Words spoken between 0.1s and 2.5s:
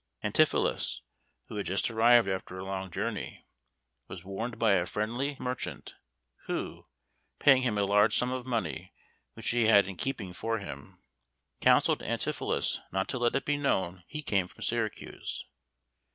Antipholus, who had just arrived